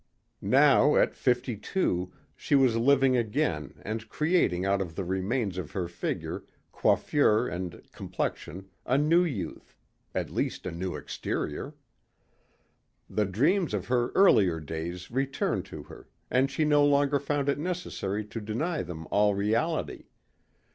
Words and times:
Now 0.41 0.95
at 0.95 1.13
fifty 1.13 1.55
two 1.55 2.11
she 2.35 2.55
was 2.55 2.75
living 2.75 3.15
again 3.15 3.75
and 3.83 4.09
creating 4.09 4.65
out 4.65 4.81
of 4.81 4.95
the 4.95 5.03
remains 5.05 5.59
of 5.59 5.73
her 5.73 5.87
figure, 5.87 6.43
coiffure 6.71 7.47
and 7.47 7.83
complexion 7.91 8.67
a 8.83 8.97
new 8.97 9.23
youth 9.23 9.77
at 10.15 10.31
least 10.31 10.65
a 10.65 10.71
new 10.71 10.95
exterior. 10.95 11.75
The 13.11 13.25
dreams 13.25 13.75
of 13.75 13.89
her 13.89 14.09
earlier 14.15 14.59
days 14.59 15.11
returned 15.11 15.65
to 15.65 15.83
her 15.83 16.07
and 16.31 16.49
she 16.49 16.65
no 16.65 16.83
longer 16.83 17.19
found 17.19 17.47
it 17.47 17.59
necessary 17.59 18.25
to 18.25 18.41
deny 18.41 18.81
them 18.81 19.07
all 19.11 19.35
reality. 19.35 20.05